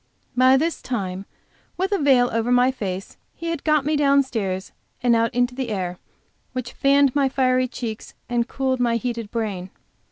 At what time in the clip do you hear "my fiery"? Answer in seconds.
7.13-7.67